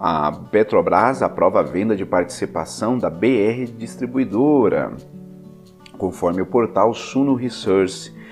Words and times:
A 0.00 0.32
Petrobras 0.32 1.22
aprova 1.22 1.60
a 1.60 1.62
venda 1.62 1.94
de 1.94 2.04
participação 2.04 2.98
da 2.98 3.08
BR 3.08 3.70
Distribuidora, 3.78 4.92
conforme 5.96 6.42
o 6.42 6.46
portal 6.46 6.92
Suno 6.92 7.36
Research 7.36 8.12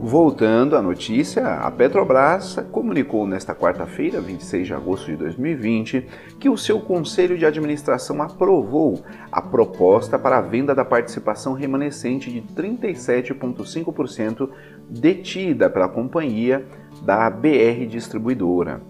Voltando 0.00 0.76
à 0.76 0.80
notícia, 0.80 1.44
a 1.44 1.68
Petrobras 1.72 2.56
comunicou 2.70 3.26
nesta 3.26 3.52
quarta-feira, 3.52 4.20
26 4.20 4.68
de 4.68 4.72
agosto 4.72 5.06
de 5.06 5.16
2020, 5.16 6.06
que 6.38 6.48
o 6.48 6.56
seu 6.56 6.78
conselho 6.78 7.36
de 7.36 7.44
administração 7.44 8.22
aprovou 8.22 9.02
a 9.32 9.42
proposta 9.42 10.16
para 10.16 10.38
a 10.38 10.40
venda 10.40 10.72
da 10.72 10.84
participação 10.84 11.52
remanescente 11.52 12.30
de 12.30 12.40
37,5% 12.40 14.48
detida 14.88 15.68
pela 15.68 15.88
companhia 15.88 16.64
da 17.02 17.28
BR 17.28 17.84
Distribuidora. 17.88 18.80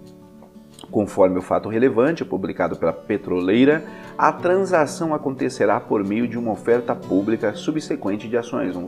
Conforme 0.91 1.39
o 1.39 1.41
fato 1.41 1.69
relevante 1.69 2.23
publicado 2.23 2.75
pela 2.75 2.93
petroleira, 2.93 3.83
a 4.15 4.31
transação 4.31 5.11
acontecerá 5.13 5.79
por 5.79 6.03
meio 6.03 6.27
de 6.27 6.37
uma 6.37 6.51
oferta 6.51 6.95
pública 6.95 7.53
subsequente 7.53 8.27
de 8.27 8.37
ações, 8.37 8.75
um 8.75 8.87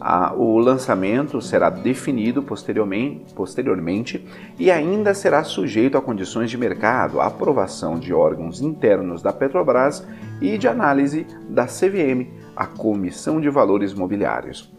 follow-on 0.00 0.36
o 0.36 0.58
lançamento 0.58 1.40
será 1.40 1.70
definido 1.70 2.42
posteriormente, 2.42 3.32
posteriormente 3.34 4.24
e 4.58 4.70
ainda 4.70 5.14
será 5.14 5.42
sujeito 5.42 5.96
a 5.96 6.02
condições 6.02 6.50
de 6.50 6.56
mercado, 6.56 7.20
aprovação 7.20 7.98
de 7.98 8.12
órgãos 8.12 8.60
internos 8.60 9.22
da 9.22 9.32
Petrobras 9.32 10.06
e 10.40 10.56
de 10.56 10.68
análise 10.68 11.26
da 11.48 11.66
CVM, 11.66 12.28
a 12.56 12.66
Comissão 12.66 13.40
de 13.40 13.48
Valores 13.48 13.94
Mobiliários, 13.94 14.72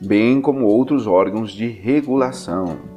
bem 0.00 0.40
como 0.40 0.66
outros 0.66 1.06
órgãos 1.06 1.52
de 1.52 1.66
regulação. 1.66 2.91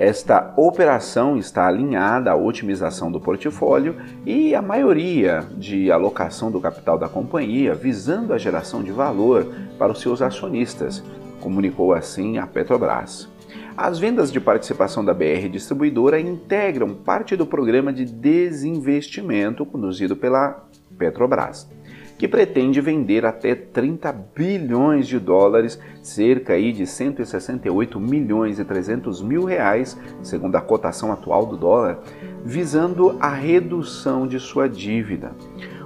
Esta 0.00 0.54
operação 0.56 1.36
está 1.36 1.66
alinhada 1.66 2.30
à 2.30 2.34
otimização 2.34 3.12
do 3.12 3.20
portfólio 3.20 3.96
e 4.24 4.54
a 4.54 4.62
maioria 4.62 5.46
de 5.58 5.92
alocação 5.92 6.50
do 6.50 6.58
capital 6.58 6.96
da 6.96 7.06
companhia 7.06 7.74
visando 7.74 8.32
a 8.32 8.38
geração 8.38 8.82
de 8.82 8.90
valor 8.90 9.52
para 9.78 9.92
os 9.92 10.00
seus 10.00 10.22
acionistas, 10.22 11.04
comunicou 11.38 11.92
assim 11.92 12.38
a 12.38 12.46
Petrobras. 12.46 13.28
As 13.76 13.98
vendas 13.98 14.32
de 14.32 14.40
participação 14.40 15.04
da 15.04 15.12
BR 15.12 15.50
Distribuidora 15.52 16.18
integram 16.18 16.94
parte 16.94 17.36
do 17.36 17.44
programa 17.44 17.92
de 17.92 18.06
desinvestimento 18.06 19.66
conduzido 19.66 20.16
pela 20.16 20.64
Petrobras 20.96 21.68
que 22.20 22.28
pretende 22.28 22.82
vender 22.82 23.24
até 23.24 23.54
30 23.54 24.12
bilhões 24.36 25.08
de 25.08 25.18
dólares, 25.18 25.80
cerca 26.02 26.52
aí 26.52 26.70
de 26.70 26.86
168 26.86 27.98
milhões 27.98 28.58
e 28.58 28.64
300 28.64 29.22
mil 29.22 29.46
reais, 29.46 29.98
segundo 30.22 30.54
a 30.56 30.60
cotação 30.60 31.10
atual 31.10 31.46
do 31.46 31.56
dólar, 31.56 32.00
visando 32.44 33.16
a 33.18 33.30
redução 33.30 34.26
de 34.26 34.38
sua 34.38 34.68
dívida. 34.68 35.32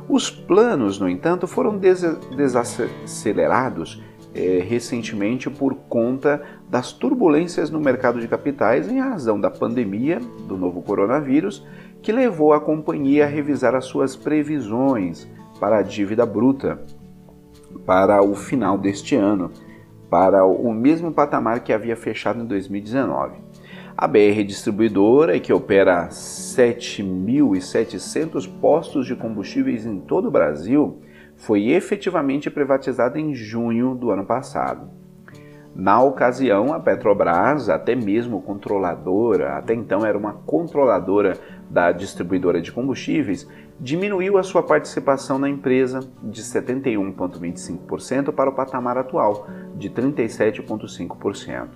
Os 0.08 0.28
planos, 0.28 0.98
no 0.98 1.08
entanto, 1.08 1.46
foram 1.46 1.78
des 1.78 2.02
desacelerados 2.36 4.02
é, 4.34 4.58
recentemente 4.68 5.48
por 5.48 5.76
conta 5.88 6.42
das 6.68 6.90
turbulências 6.90 7.70
no 7.70 7.78
mercado 7.78 8.20
de 8.20 8.26
capitais 8.26 8.90
em 8.90 8.98
razão 8.98 9.40
da 9.40 9.52
pandemia 9.52 10.18
do 10.48 10.56
novo 10.56 10.82
coronavírus, 10.82 11.64
que 12.02 12.10
levou 12.10 12.52
a 12.52 12.60
companhia 12.60 13.24
a 13.24 13.28
revisar 13.28 13.76
as 13.76 13.84
suas 13.84 14.16
previsões 14.16 15.32
para 15.64 15.78
a 15.78 15.82
dívida 15.82 16.26
bruta 16.26 16.78
para 17.86 18.22
o 18.22 18.34
final 18.34 18.76
deste 18.76 19.16
ano, 19.16 19.50
para 20.10 20.44
o 20.44 20.74
mesmo 20.74 21.10
patamar 21.10 21.60
que 21.60 21.72
havia 21.72 21.96
fechado 21.96 22.42
em 22.42 22.46
2019. 22.46 23.38
A 23.96 24.06
BR 24.06 24.44
Distribuidora, 24.46 25.40
que 25.40 25.54
opera 25.54 26.08
7.700 26.10 28.46
postos 28.60 29.06
de 29.06 29.16
combustíveis 29.16 29.86
em 29.86 30.00
todo 30.00 30.28
o 30.28 30.30
Brasil, 30.30 31.00
foi 31.34 31.70
efetivamente 31.70 32.50
privatizada 32.50 33.18
em 33.18 33.34
junho 33.34 33.94
do 33.94 34.10
ano 34.10 34.26
passado. 34.26 34.90
Na 35.74 36.00
ocasião, 36.00 36.72
a 36.72 36.78
Petrobras, 36.78 37.68
até 37.68 37.96
mesmo 37.96 38.40
controladora, 38.40 39.56
até 39.56 39.74
então 39.74 40.06
era 40.06 40.16
uma 40.16 40.34
controladora 40.46 41.36
da 41.68 41.90
distribuidora 41.90 42.62
de 42.62 42.70
combustíveis, 42.70 43.48
diminuiu 43.80 44.38
a 44.38 44.44
sua 44.44 44.62
participação 44.62 45.36
na 45.36 45.48
empresa 45.48 45.98
de 46.22 46.42
71,25% 46.42 48.30
para 48.30 48.48
o 48.48 48.54
patamar 48.54 48.96
atual 48.96 49.48
de 49.74 49.90
37,5%. 49.90 51.66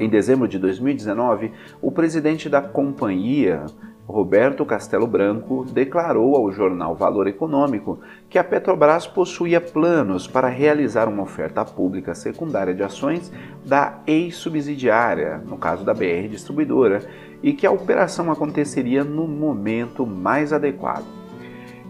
Em 0.00 0.08
dezembro 0.08 0.48
de 0.48 0.58
2019, 0.58 1.52
o 1.80 1.92
presidente 1.92 2.48
da 2.48 2.60
companhia, 2.60 3.66
Roberto 4.06 4.66
Castelo 4.66 5.06
Branco 5.06 5.64
declarou 5.64 6.36
ao 6.36 6.52
jornal 6.52 6.94
Valor 6.94 7.26
Econômico 7.26 7.98
que 8.28 8.38
a 8.38 8.44
Petrobras 8.44 9.06
possuía 9.06 9.60
planos 9.60 10.26
para 10.26 10.48
realizar 10.48 11.08
uma 11.08 11.22
oferta 11.22 11.64
pública 11.64 12.14
secundária 12.14 12.74
de 12.74 12.82
ações 12.82 13.32
da 13.64 14.00
ex-subsidiária, 14.06 15.38
no 15.46 15.56
caso 15.56 15.84
da 15.84 15.94
BR 15.94 16.28
Distribuidora, 16.28 17.00
e 17.42 17.54
que 17.54 17.66
a 17.66 17.70
operação 17.70 18.30
aconteceria 18.30 19.02
no 19.02 19.26
momento 19.26 20.06
mais 20.06 20.52
adequado. 20.52 21.06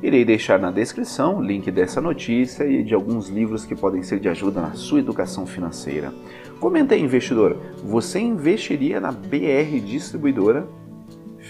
Irei 0.00 0.24
deixar 0.24 0.58
na 0.60 0.70
descrição 0.70 1.38
o 1.38 1.42
link 1.42 1.70
dessa 1.70 2.00
notícia 2.00 2.64
e 2.64 2.84
de 2.84 2.94
alguns 2.94 3.28
livros 3.28 3.64
que 3.64 3.74
podem 3.74 4.02
ser 4.02 4.20
de 4.20 4.28
ajuda 4.28 4.60
na 4.60 4.74
sua 4.74 5.00
educação 5.00 5.46
financeira. 5.46 6.12
Comenta 6.60 6.94
aí, 6.94 7.02
investidor, 7.02 7.56
você 7.82 8.20
investiria 8.20 9.00
na 9.00 9.10
BR 9.10 9.80
Distribuidora? 9.84 10.68